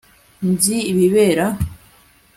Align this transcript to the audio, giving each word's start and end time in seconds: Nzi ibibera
Nzi 0.49 0.77
ibibera 0.91 1.45